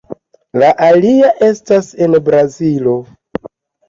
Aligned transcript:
La 0.61 0.69
alia 0.85 1.29
estas 1.47 1.89
en 2.05 2.15
Brazilo. 2.31 2.95